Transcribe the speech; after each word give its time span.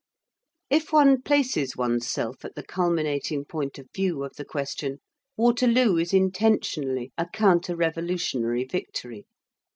If 0.71 0.91
one 0.91 1.21
places 1.21 1.77
one's 1.77 2.07
self 2.07 2.43
at 2.43 2.55
the 2.55 2.63
culminating 2.63 3.45
point 3.45 3.77
of 3.77 3.87
view 3.93 4.23
of 4.23 4.35
the 4.35 4.43
question, 4.43 4.97
Waterloo 5.37 5.97
is 5.97 6.11
intentionally 6.11 7.11
a 7.19 7.27
counter 7.27 7.75
revolutionary 7.75 8.63
victory. 8.63 9.27